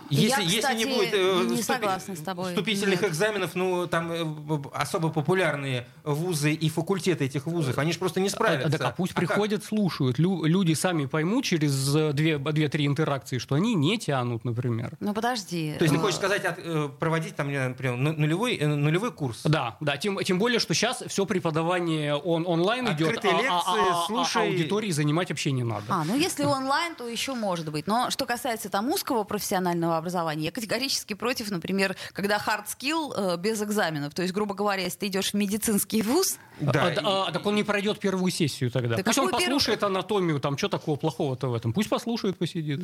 [0.10, 2.50] Если, Я, если не кстати, будет э, не согласна с тобой.
[2.50, 3.12] вступительных Нет.
[3.12, 4.26] экзаменов, ну там э,
[4.74, 8.68] особо популярные вузы и факультеты этих вузов, они же просто не справятся.
[8.68, 9.26] А, так, а пусть как?
[9.28, 10.20] приходят, слушают.
[10.20, 14.94] Лю- люди сами поймут через э, две- две-три интеракции, что они не тянут, например.
[15.00, 15.76] Ну подожди.
[15.78, 19.12] То есть ты э, хочешь сказать, от- э, проводить там, например, ну- нулевой, э, нулевой
[19.12, 19.42] курс?
[19.44, 23.42] Да, да, тем, тем более, что сейчас все преподавание он, онлайн идет, Открытые а, а-
[23.42, 24.48] лекции, а- а- слушай.
[24.48, 25.84] аудитории занимать вообще не надо.
[25.90, 27.88] А, ну если онлайн, то еще может быть.
[27.88, 33.38] Но что касается там узкого профессионального образования, я категорически против, например, когда hard skill э,
[33.38, 34.14] без экзаменов.
[34.14, 37.46] То есть, грубо говоря, если ты идешь в медицинский вуз, Да, А, и- а, так
[37.46, 38.96] он не пройдет первую сессию тогда.
[38.98, 41.72] Да Пусть он послушает анатомию, там что такого плохого-то в этом.
[41.72, 42.80] Пусть послушает, посидит.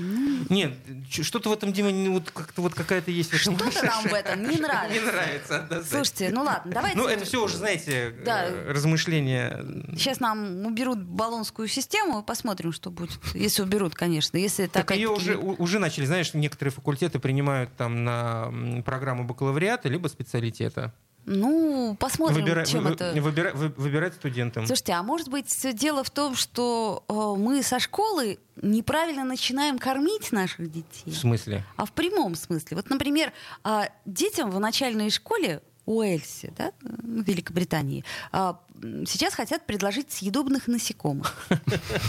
[0.49, 0.73] Нет,
[1.09, 3.33] ч- что-то в этом, Дима, не- вот как-то вот какая-то есть.
[3.35, 5.05] что-то нам в этом не Не нравится.
[5.11, 5.55] нравится.
[5.57, 5.97] однозначно.
[5.97, 6.97] Слушайте, ну ладно, давайте...
[6.97, 8.45] Ну, это все уже, знаете, Да.
[8.45, 9.65] э, размышления.
[9.97, 13.17] Сейчас нам уберут баллонскую систему, посмотрим, что будет.
[13.33, 14.37] Если уберут, конечно.
[14.37, 18.51] Если Так ее уже, уже начали, знаешь, некоторые факультеты принимают там на
[18.85, 20.93] программу бакалавриата либо специалитета.
[21.25, 23.13] Ну, посмотрим, Выбира- чем вы- это...
[23.15, 24.65] выбира- вы- выбирать студентам.
[24.67, 29.79] Слушайте, а может быть, всё дело в том, что э, мы со школы неправильно начинаем
[29.79, 31.11] кормить наших детей?
[31.11, 31.63] В смысле?
[31.77, 32.75] А в прямом смысле.
[32.75, 33.31] Вот, например,
[33.63, 38.59] а, детям в начальной школе Уэльсе, да, в Великобритании, а,
[39.05, 41.47] сейчас хотят предложить съедобных насекомых.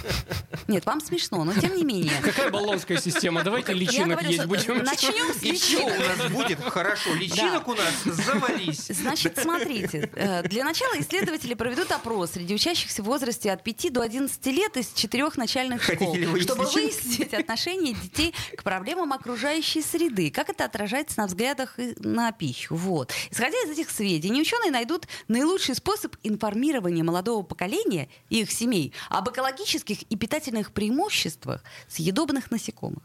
[0.68, 2.12] Нет, вам смешно, но тем не менее.
[2.22, 3.42] Какая баллонская система?
[3.42, 4.78] Давайте личинок говорю, есть будем.
[4.84, 6.18] Начнем с И что у личинок.
[6.18, 6.60] нас будет?
[6.60, 8.86] Хорошо, личинок у нас завались.
[8.88, 14.02] Значит, смотрите, э, для начала исследователи проведут опрос среди учащихся в возрасте от 5 до
[14.02, 20.48] 11 лет из четырех начальных школ, чтобы выяснить отношение детей к проблемам окружающей среды, как
[20.48, 22.74] это отражается на взглядах и на пищу.
[22.74, 23.12] Вот.
[23.30, 26.16] Исходя из этих сведений, ученые найдут наилучший способ
[26.54, 33.02] информирования молодого поколения и их семей об экологических и питательных преимуществах съедобных насекомых.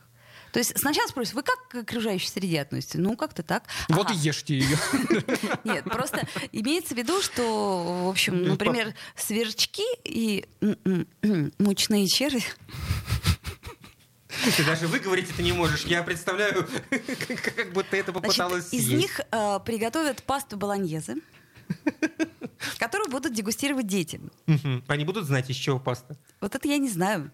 [0.52, 2.96] То есть сначала спросят, вы как к окружающей среде относитесь?
[3.00, 3.64] Ну, как-то так.
[3.88, 4.14] Вот Ага.
[4.16, 4.78] и ешьте ее.
[5.64, 12.44] Нет, просто имеется в виду, что, в общем, например, сверчки и м, м, мучные черви.
[14.58, 15.84] Ты даже выговорить это не можешь.
[15.86, 16.68] Я представляю,
[17.56, 19.02] как будто это попыталась Значит, из съесть.
[19.02, 21.18] них э, приготовят пасту болоньезе,
[22.77, 24.19] которую будут дегустировать дети.
[24.88, 26.17] Они будут знать, из чего паста?
[26.41, 27.32] Вот это я не знаю.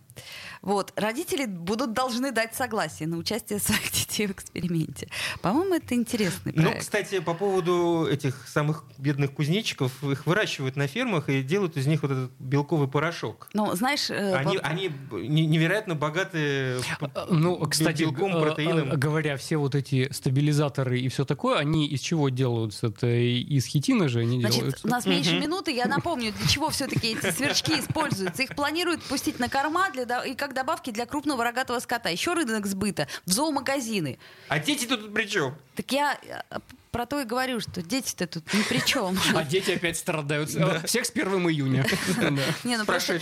[0.61, 0.93] Вот.
[0.95, 5.07] Родители будут должны дать согласие на участие своих детей в эксперименте.
[5.41, 6.81] По-моему, это интересный Ну, проект.
[6.81, 12.01] кстати, по поводу этих самых бедных кузнечиков, их выращивают на фермах и делают из них
[12.01, 13.49] вот этот белковый порошок.
[13.53, 18.91] Ну, знаешь, э, Они, вот- они невероятно богаты п- Ну, бел- кстати, белком, протеином.
[18.91, 22.87] э, говоря, все вот эти стабилизаторы и все такое, они из чего делаются?
[22.87, 24.87] Это из хитина же они Значит, делаются.
[24.87, 25.71] у нас меньше минуты.
[25.71, 28.43] Я напомню, для чего все-таки эти сверчки используются.
[28.43, 32.09] Их планируют пустить на корма для, и как добавки для крупного рогатого скота.
[32.09, 34.19] Еще рынок сбыта в зоомагазины.
[34.47, 35.55] А дети тут при чем?
[35.75, 36.59] Так я э,
[36.95, 39.17] про то и говорю, что дети-то тут ни при чем.
[39.35, 40.49] А дети опять страдают.
[40.85, 41.85] Всех с 1 июня.
[42.15, 42.41] Да.
[42.63, 43.19] Не, ну просто,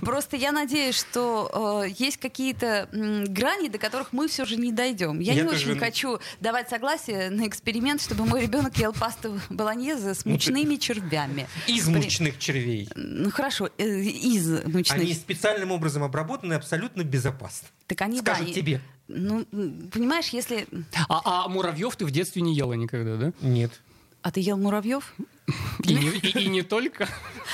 [0.00, 5.20] просто я надеюсь, что э, есть какие-то грани, до которых мы все же не дойдем.
[5.20, 10.24] Я, не очень хочу давать согласие на эксперимент, чтобы мой ребенок ел пасту болоньезе с
[10.24, 11.46] мучными червями.
[11.68, 12.88] Из мучных червей.
[12.96, 15.00] Ну хорошо, э, из мучных.
[15.00, 17.68] Они специальным образом обработаны абсолютно безопасно.
[17.86, 18.80] Так они, да, Скажут и- тебе.
[19.08, 19.44] Ну,
[19.92, 20.66] понимаешь, если...
[21.08, 23.32] А, а муравьев ты в детстве не ела никогда, да?
[23.40, 23.70] Нет.
[24.22, 25.12] А ты ел муравьев?
[25.82, 27.06] И не, и- и не только.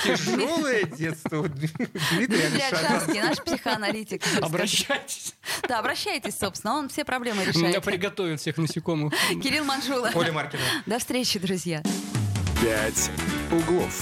[0.05, 2.61] Тяжелое детство Дмитрий.
[2.71, 4.23] Акшанский, наш психоаналитик.
[4.41, 5.35] Обращайтесь.
[5.67, 7.83] Да, обращайтесь, собственно, он все проблемы Меня решает.
[7.83, 9.13] приготовят всех насекомых.
[9.43, 10.11] Кирилл Манжула.
[10.15, 10.61] Оля Маркина.
[10.85, 11.83] До встречи, друзья.
[12.61, 13.09] «Пять
[13.51, 14.01] углов».